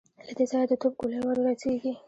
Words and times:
له 0.27 0.33
دې 0.37 0.45
ځايه 0.51 0.67
د 0.69 0.73
توپ 0.81 0.93
ګولۍ 0.99 1.19
ور 1.23 1.37
رسېږي. 1.47 1.93